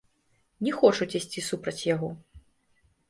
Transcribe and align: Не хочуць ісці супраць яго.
Не 0.67 0.71
хочуць 0.79 1.09
ісці 1.19 1.45
супраць 1.49 1.77
яго. 1.93 2.09